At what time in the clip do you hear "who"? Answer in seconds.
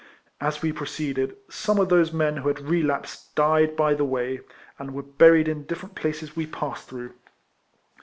2.37-2.47